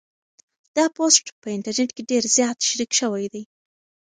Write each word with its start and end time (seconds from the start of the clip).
دا 0.75 0.85
پوسټ 0.95 1.25
په 1.41 1.47
انټرنيټ 1.55 1.89
کې 1.95 2.03
ډېر 2.11 2.23
زیات 2.35 2.57
شریک 2.67 2.91
شوی 2.99 3.25
دی. 3.33 3.43